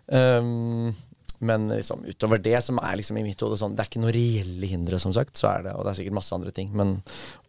[0.08, 0.96] Um,
[1.40, 4.14] men liksom, utover det, som er liksom i mitt hode sånn Det er ikke noe
[4.16, 5.38] reelle hindre, som sagt.
[5.38, 6.72] Så er det, og det er sikkert masse andre ting.
[6.78, 6.98] Men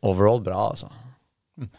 [0.06, 0.90] overall bra, altså.
[1.58, 1.70] Mm.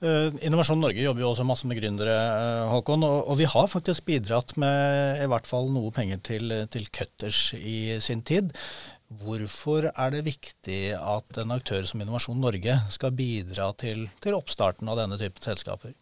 [0.00, 3.04] Uh, Innovasjon Norge jobber jo også masse med gründere, uh, Håkon.
[3.04, 7.98] Og, vi har faktisk bidratt med i hvert fall noe penger til, til Cutters i
[8.04, 8.54] sin tid.
[9.06, 14.88] Hvorfor er det viktig at en aktør som Innovasjon Norge skal bidra til, til oppstarten
[14.90, 15.94] av denne typen selskaper?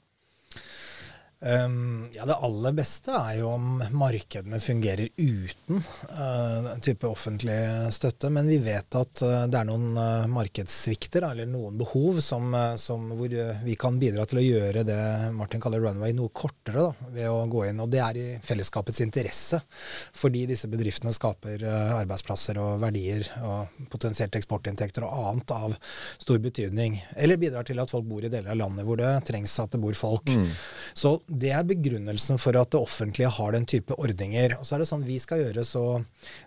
[1.41, 5.81] Um, ja, Det aller beste er jo om markedene fungerer uten
[6.15, 7.59] uh, type offentlig
[7.93, 8.31] støtte.
[8.33, 13.11] Men vi vet at uh, det er noen uh, markedssvikter eller noen behov som, som,
[13.19, 15.01] hvor vi kan bidra til å gjøre det
[15.37, 17.83] Martin kaller runway noe kortere da, ved å gå inn.
[17.83, 19.61] Og det er i fellesskapets interesse.
[20.17, 25.77] Fordi disse bedriftene skaper arbeidsplasser og verdier og potensielt eksportinntekter og annet av
[26.23, 26.97] stor betydning.
[27.21, 29.83] Eller bidrar til at folk bor i deler av landet hvor det trengs at det
[29.83, 30.31] bor folk.
[30.31, 30.49] Mm.
[30.95, 34.57] Så det er begrunnelsen for at det offentlige har den type ordninger.
[34.59, 35.85] Og så er det sånn Vi skal gjøre så,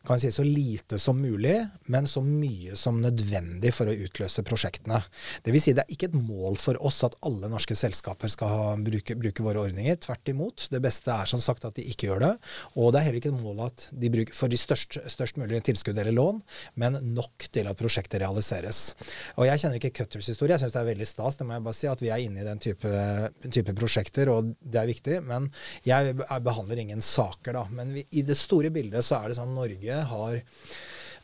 [0.08, 1.56] kan si, så lite som mulig,
[1.92, 5.00] men så mye som nødvendig for å utløse prosjektene.
[5.46, 8.54] Det vil si det er ikke et mål for oss at alle norske selskaper skal
[8.54, 9.98] ha, bruke, bruke, våre ordninger.
[10.04, 10.68] Tvert imot.
[10.74, 12.34] Det beste er som sagt at de ikke gjør det.
[12.76, 15.64] Og det er heller ikke et mål at de bruker for de størst, størst mulige
[15.72, 16.44] tilskudd eller lån,
[16.82, 18.92] men nok til at prosjektet realiseres.
[19.38, 20.54] Og jeg kjenner ikke Cutters historie.
[20.54, 22.44] Jeg syns det er veldig stas, det må jeg bare si, at vi er inne
[22.44, 22.92] i den type,
[23.48, 24.30] type prosjekter.
[24.34, 25.18] og det er viktig.
[25.28, 25.50] Men
[25.88, 27.66] jeg behandler ingen saker, da.
[27.74, 30.40] Men vi, i det store bildet så er det sånn Norge har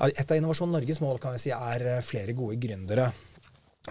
[0.03, 3.11] Et av Innovasjon Norges mål kan jeg si, er eh, flere gode gründere.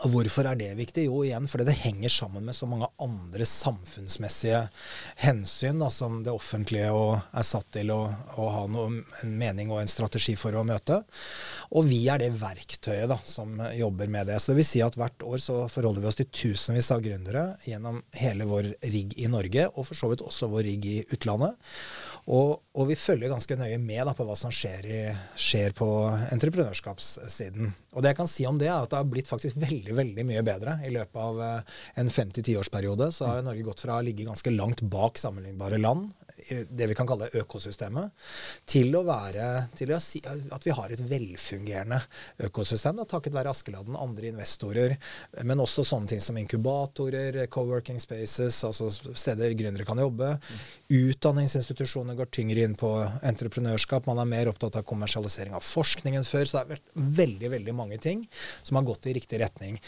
[0.00, 1.02] Og Hvorfor er det viktig?
[1.04, 4.62] Jo, igjen fordi det henger sammen med så mange andre samfunnsmessige
[5.20, 7.98] hensyn da, som det offentlige er satt til å,
[8.40, 11.02] å ha noe, en mening og en strategi for å møte.
[11.76, 14.38] Og vi er det verktøyet da, som jobber med det.
[14.40, 17.44] Så det vil si at hvert år så forholder vi oss til tusenvis av gründere
[17.68, 21.60] gjennom hele vår rigg i Norge, og for så vidt også vår rigg i utlandet.
[22.30, 24.98] Og, og, vi følger ganske nøye med da, på hva som skjer, i,
[25.34, 25.88] skjer, på
[26.30, 27.72] entreprenørskapssiden.
[27.92, 30.24] Og det jeg kan si om det, er at det har blitt faktisk veldig veldig
[30.28, 30.78] mye bedre.
[30.86, 34.28] I løpet av eh, en fem til tiårsperiode så har Norge gått fra å ligge
[34.28, 36.12] ganske langt bak sammenlignbare land
[36.68, 38.12] det vi kan kalle økosystemet,
[38.68, 42.00] til å være til å si, at vi har et velfungerende
[42.48, 44.96] økosystem, da, takket være Askeladden, andre investorer,
[45.46, 50.34] men også sånne ting som inkubatorer, co-working spaces, altså steder gründere kan jobbe.
[50.92, 52.90] Utdanningsinstitusjoner går tyngre inn på
[53.24, 54.06] entreprenørskap.
[54.08, 56.46] Man er mer opptatt av kommersialisering av forskningen før.
[56.46, 58.24] Så det har vært veldig, veldig mange ting
[58.62, 59.78] som har gått i riktig retning.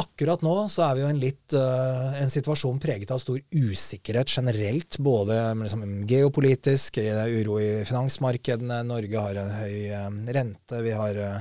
[0.00, 4.32] Akkurat nå så er vi jo en litt uh, en situasjon preget av stor usikkerhet
[4.38, 4.98] generelt.
[5.04, 5.38] Både
[5.74, 10.82] liksom, geopolitisk, det er uro i finansmarkedene, Norge har en høy um, rente.
[10.82, 11.40] vi har uh,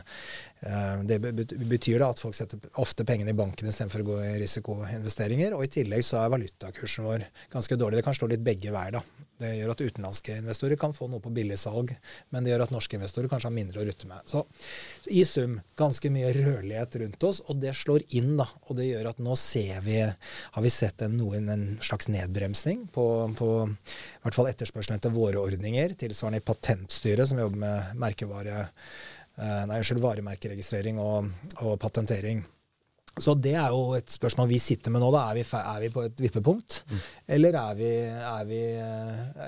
[0.64, 1.18] Det
[1.68, 5.58] betyr da at folk setter ofte pengene i banken istedenfor å gå i risikoinvesteringer.
[5.58, 8.00] Og i tillegg så er valutakursen vår ganske dårlig.
[8.00, 9.24] Det kan slå litt begge veier, da.
[9.44, 11.92] Det gjør at utenlandske investorer kan få noe på billigsalg,
[12.32, 14.22] men det gjør at norske investorer kanskje har mindre å rutte med.
[14.30, 14.44] Så,
[15.02, 18.36] så, i sum ganske mye rørlighet rundt oss, og det slår inn.
[18.40, 22.08] da, Og det gjør at nå ser vi, har vi sett en, noen, en slags
[22.14, 23.08] nedbremsning på,
[23.40, 25.98] på i hvert fall etterspørselen etter våre ordninger.
[26.00, 31.32] Tilsvarende i Patentstyret, som jobber med merkevare, eh, nei, unnskyld, varemerkeregistrering og,
[31.66, 32.44] og patentering.
[33.22, 35.12] Så det er jo et spørsmål vi sitter med nå.
[35.14, 35.28] da.
[35.30, 36.80] Er vi, er vi på et vippepunkt?
[36.90, 37.04] Mm.
[37.36, 38.62] Eller, er vi, er vi,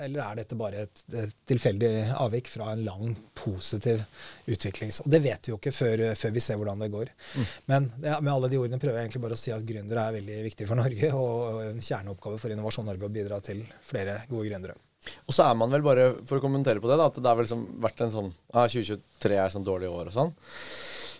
[0.04, 4.04] eller, er dette bare et, et, tilfeldig avvik fra en lang, positiv
[4.46, 4.94] utvikling?
[5.02, 7.10] Og det vet vi jo ikke før, før vi ser hvordan det går.
[7.10, 7.52] Mm.
[7.72, 10.18] Men det, med alle de ordene prøver jeg egentlig bare å si at gründere er
[10.20, 14.46] veldig viktig for Norge, og en kjerneoppgave for Innovasjon Norge å bidra til flere gode
[14.46, 14.78] gründere.
[15.26, 17.40] Og så er man vel bare, for å kommentere på det, da, at det har
[17.40, 20.36] liksom vært en sånn ah, 2023 er sånn dårlig år og sånn.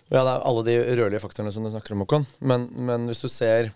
[0.07, 2.29] Ja, det er alle de rødlige faktorene som du snakker om, Håkon.
[2.47, 3.73] Men, men hvis du ser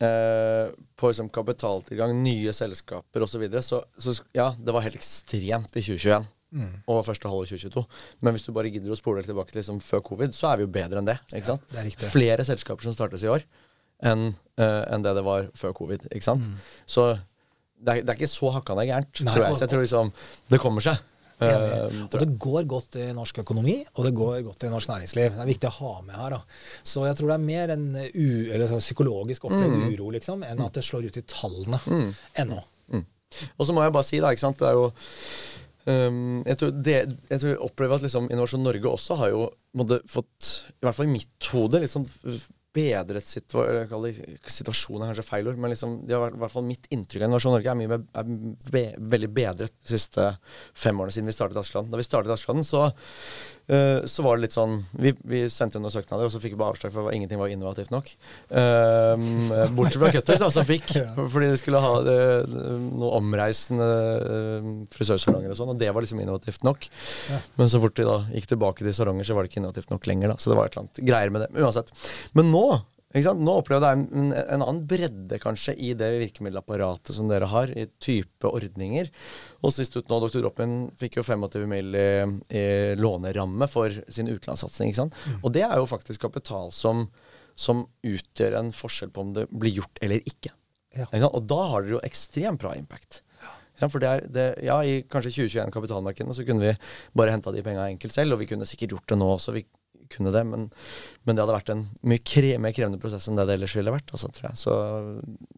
[0.00, 4.96] eh, på liksom, kapitaltilgang, nye selskaper osv., så, videre, så så ja, det var helt
[4.98, 6.30] ekstremt i 2021.
[6.54, 6.70] Mm.
[6.86, 7.84] Og første halvår 2022.
[8.22, 10.60] Men hvis du bare gidder å spole deg tilbake til liksom, før covid, så er
[10.60, 11.18] vi jo bedre enn det.
[11.34, 11.64] ikke sant?
[11.74, 13.44] Ja, det Flere selskaper som startes i år
[14.04, 16.08] enn uh, en det det var før covid.
[16.10, 16.46] ikke sant?
[16.46, 16.58] Mm.
[16.90, 17.06] Så
[17.80, 19.56] det er, det er, ikke så hakkande gærent, tror jeg.
[19.58, 20.14] Så jeg tror liksom
[20.52, 21.02] det kommer seg.
[21.44, 22.04] Enig.
[22.06, 25.34] og det går godt i norsk økonomi, og det går godt i norsk næringsliv.
[25.34, 26.36] Det er viktig å ha med her.
[26.36, 26.60] Da.
[26.86, 28.28] Så jeg tror det er mer en u,
[28.70, 29.88] sånn psykologisk opplevd mm.
[29.90, 32.06] uro liksom, enn at det slår ut i tallene mm.
[32.44, 32.62] ennå.
[32.94, 33.04] Mm.
[33.58, 34.88] Og så må jeg bare si, da, ikke sant, det er jo
[35.84, 36.92] Um, jeg, tror det,
[37.28, 39.42] jeg tror jeg opplever at liksom Innovasjon Norge også har jo
[39.76, 42.06] måtte, fått, i hvert fall i mitt hode, sånn
[42.74, 46.88] bedret situa situasjonen, er kanskje feil ord, men liksom, de har, i hvert fall mitt
[46.94, 48.30] inntrykk av Innovasjon Norge er, mye, er
[48.74, 48.84] be,
[49.14, 50.26] veldig bedret de siste
[50.76, 51.92] fem årene siden vi startet Askeladden.
[51.92, 52.88] Da vi startet Askeladden, så,
[53.70, 56.56] uh, så var det litt sånn Vi, vi sendte inn noen søknader, og så fikk
[56.56, 58.10] vi bare avslag for at ingenting var innovativt nok.
[58.50, 59.14] Uh,
[59.76, 60.90] bortsett fra Cutters, da, som fikk,
[61.34, 62.58] fordi de skulle ha uh,
[62.90, 63.88] noe omreisende
[64.94, 66.88] frisørsalonger og sånn, og det var liksom innovativt nok.
[67.30, 67.40] Ja.
[67.60, 70.10] Men så fort de da gikk tilbake til salonger, så var det ikke innovativt nok
[70.10, 70.34] lenger.
[70.34, 71.50] da, Så det var et eller annet greier med det.
[71.62, 71.92] Uansett.
[72.34, 72.63] Men nå
[73.14, 77.86] nå opplever jeg en, en, annen bredde kanskje i det virkemiddelapparatet som dere har, i
[78.02, 79.10] type ordninger.
[79.62, 80.40] Og sist ut nå, Dr.
[80.40, 81.94] Droppen fikk jo 25 mill.
[81.94, 82.08] I,
[82.50, 82.64] i
[82.98, 84.96] låneramme for sin utenlandssatsing.
[84.98, 85.38] Mm.
[85.44, 87.06] Og det er jo faktisk kapital som,
[87.54, 90.50] som, utgjør en forskjell på om det blir gjort eller ikke.
[90.94, 91.06] Ja.
[91.10, 93.22] ikke og da har dere jo ekstremt bra impact.
[93.82, 96.74] For det er, det, ja, I kanskje 2021-kapitalmarkedene så kunne vi
[97.18, 99.54] bare henta de penga enkelt selv, og vi kunne sikkert gjort det nå også.
[99.56, 99.64] Vi
[100.12, 100.68] kunne det, men,
[101.24, 103.92] men, det hadde vært en mye kre, mer krevende prosess enn det det ellers ville
[103.94, 104.12] vært.
[104.14, 104.30] Altså.
[104.60, 104.74] Så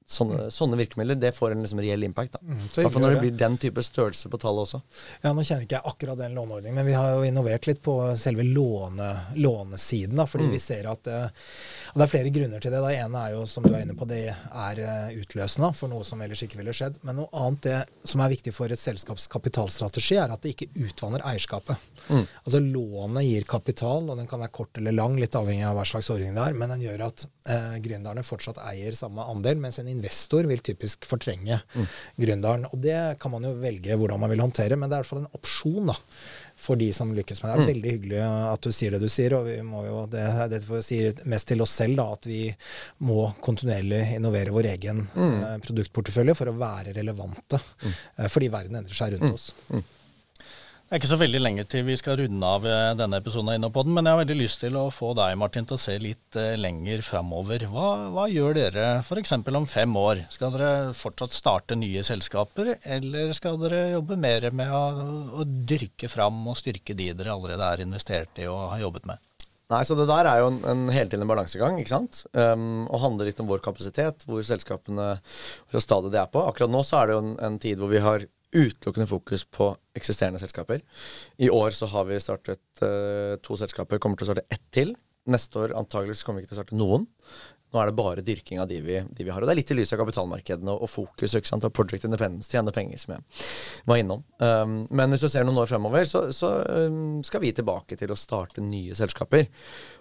[0.07, 0.55] sånne, mm.
[0.55, 2.39] sånne, virkemidler det får en liksom reell impact.
[2.39, 2.43] da.
[2.43, 4.83] Mm, når det blir den type størrelse på tallet også.
[5.25, 7.97] Ja, Nå kjenner ikke jeg akkurat den låneordningen, men vi har jo innovert litt på
[8.19, 10.17] selve låne, lånesiden.
[10.17, 10.55] da, fordi mm.
[10.55, 12.81] vi ser at og Det er flere grunner til det.
[12.85, 16.05] Det ene er jo, som du er inne på, det er uh, utløsende for noe
[16.07, 16.99] som ellers ikke ville skjedd.
[17.07, 20.69] Men noe annet det som er viktig for et selskaps kapitalstrategi, er at det ikke
[20.87, 21.81] utvanner eierskapet.
[22.11, 22.25] Mm.
[22.45, 25.85] Altså Lånet gir kapital, og den kan være kort eller lang, litt avhengig av hva
[25.89, 29.79] slags ordning det er, men den gjør at eh, gründerne fortsatt eier samme andel, mens
[29.81, 31.87] en investor vil typisk fortrenge mm.
[32.21, 32.67] gründeren.
[32.71, 35.13] Og det kan man jo velge hvordan man vil håndtere, men det er i hvert
[35.13, 35.97] fall en opsjon da,
[36.67, 37.57] for de som lykkes med det.
[37.57, 37.73] Det er mm.
[37.73, 41.27] veldig hyggelig at du sier det du sier, og vi må jo, det, det sier
[41.31, 42.45] mest til oss selv, da, at vi
[43.09, 45.37] må kontinuerlig innovere vår egen mm.
[45.37, 48.01] eh, produktportefølje for å være relevante, mm.
[48.17, 49.37] eh, fordi verden endrer seg rundt mm.
[49.37, 49.95] oss.
[50.87, 53.57] Det er ikke så veldig lenge til vi skal runde av eh, denne episoden av
[53.59, 56.39] Innopodden, men jeg har veldig lyst til å få deg, Martin, til å se litt
[56.39, 57.65] uh, lenger framover.
[57.73, 59.35] Hva, hva, gjør dere f.eks.
[59.35, 60.23] om fem år?
[60.31, 64.85] Skal dere fortsatt starte nye selskaper, eller skal dere jobbe mer med å,
[65.43, 69.25] å dyrke fram og styrke de dere allerede er investert i og har jobbet med?
[69.75, 71.81] Nei, så Det der er jo en, en hele balansegang.
[71.83, 72.23] ikke sant?
[72.31, 76.47] Um, og handler litt om vår kapasitet, hvor selskapene hvor stadiet de er på.
[76.47, 79.71] Akkurat nå så er det jo en, en tid hvor vi har utelukkende fokus på
[79.97, 80.83] eksisterende selskaper.
[81.39, 84.95] I år så har vi startet uh, to selskaper, kommer til å starte ett til.
[85.31, 87.07] Neste år antageligvis kommer vi ikke til å starte noen.
[87.75, 89.43] Nå er det bare dyrking av de vi, de vi har.
[89.43, 92.07] Og det er litt i lys av kapitalmarkedene og, og fokus ikke sant, og Project
[92.07, 93.25] Independence tjene penger, som jeg
[93.91, 94.23] var innom.
[94.39, 96.53] Um, men hvis du ser noen år fremover, så, så
[96.87, 99.51] um, skal vi tilbake til å starte nye selskaper.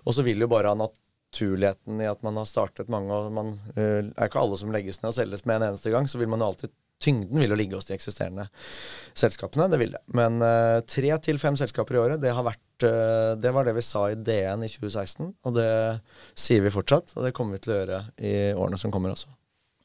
[0.06, 3.56] Og så vil jo bare ha naturligheten i at man har startet mange, og man
[3.74, 6.30] uh, er ikke alle som legges ned og selges med en eneste gang, så vil
[6.32, 8.48] man jo alltid tyngden vil jo ligge hos de eksisterende
[9.18, 9.68] selskapene.
[9.72, 10.02] Det vil det.
[10.18, 13.76] Men uh, tre til fem selskaper i året, det, har vært, uh, det var det
[13.78, 15.32] vi sa i DN i 2016.
[15.46, 15.70] Og det
[16.34, 19.32] sier vi fortsatt, og det kommer vi til å gjøre i årene som kommer også.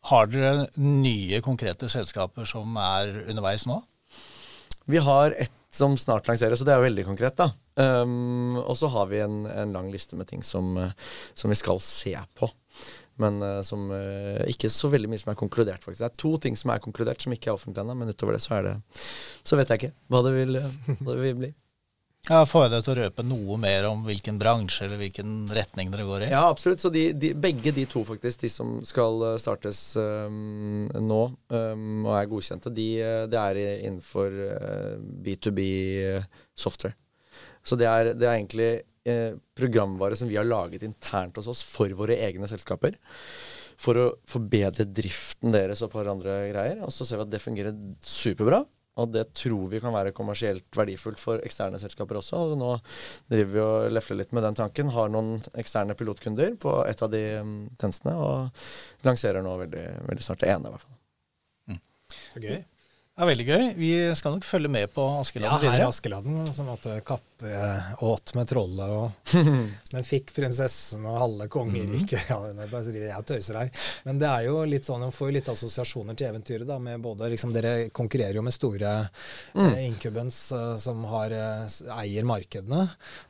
[0.08, 3.82] Har dere nye, konkrete selskaper som er underveis nå?
[4.90, 7.52] Vi har ett som snart lanseres, og det er jo veldig konkret, da.
[7.78, 10.72] Um, og så har vi en, en, lang liste med ting som,
[11.30, 12.48] som vi skal se på.
[13.20, 16.02] Men uh, som uh, ikke så veldig mye som er konkludert, faktisk.
[16.02, 18.44] Det er to ting som er konkludert, som ikke er offentlig ennå, men utover det
[18.44, 20.62] så er det Så vet jeg ikke hva det vil,
[21.02, 21.52] hva det vil bli.
[22.28, 25.88] Ja, Får jeg deg til å røpe noe mer om hvilken bransje eller hvilken retning
[25.88, 26.28] dere går i?
[26.34, 26.82] Ja, absolutt.
[26.82, 31.86] Så de, de, begge de to, faktisk, de som skal eh, startes um, nå um,
[32.04, 32.90] og er godkjente, de,
[33.32, 35.62] det er innenfor uh, B2B
[36.52, 36.98] software.
[37.64, 38.70] Så det er, det er egentlig
[39.08, 42.98] eh, programvare som vi har laget internt hos oss for våre egne selskaper.
[43.80, 46.82] For å forbedre driften deres og et par andre greier.
[46.84, 48.64] Og så ser vi at det fungerer superbra.
[49.00, 52.40] Og det tror vi kan være kommersielt verdifullt for eksterne selskaper også.
[52.42, 52.72] Og nå
[53.30, 54.90] driver vi og lefler litt med den tanken.
[54.92, 60.26] Har noen eksterne pilotkunder på et av de um, tjenestene, og lanserer nå veldig, veldig
[60.26, 60.98] snart det ene, i hvert fall.
[61.70, 61.80] Mm.
[62.36, 62.60] Okay.
[63.20, 63.64] Ja, Veldig gøy.
[63.76, 65.74] Vi skal nok følge med på Askeladden videre.
[65.74, 67.50] Ja, her i Askeladden som måtte kappe
[68.04, 69.34] åt med trollet, og,
[69.92, 72.30] men fikk prinsessen og halve kongeriket.
[72.30, 72.62] Mm.
[72.64, 72.78] Ja,
[73.10, 73.84] jeg tøyser her.
[74.06, 76.64] Men det er jo litt sånn, man får jo litt assosiasjoner til eventyret.
[76.68, 78.94] da, med både, liksom, Dere konkurrerer jo med store
[79.52, 79.68] mm.
[79.68, 82.86] eh, inkubens eh, som har, eh, eier markedene.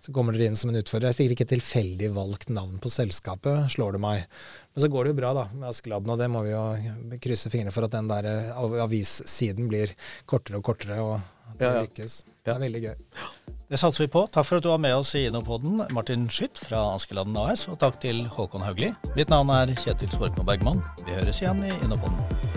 [0.06, 1.08] Så kommer dere inn som en utfordrer.
[1.10, 4.42] Det er sikkert ikke tilfeldig valgt navn på selskapet, slår det meg.
[4.74, 7.50] Men så går det jo bra da, med Askeladden, og det må vi jo krysse
[7.50, 9.94] fingrene for at den der eh, avissiden blir
[10.30, 11.86] kortere og kortere, og at det ja, ja.
[11.88, 12.20] lykkes.
[12.46, 12.94] Det er veldig gøy.
[13.70, 14.24] Det satser vi på.
[14.34, 17.78] Takk for at du var med oss i Innopoden, Martin Schytt fra Askeladden AS, og
[17.82, 18.92] takk til Håkon Haugli.
[19.18, 20.82] Mitt navn er Kjetil Svorkmo Bergman.
[21.04, 22.49] Vi høres igjen i Innopoden.